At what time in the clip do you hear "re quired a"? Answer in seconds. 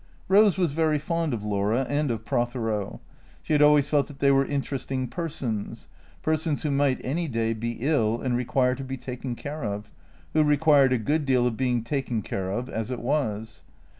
10.43-10.97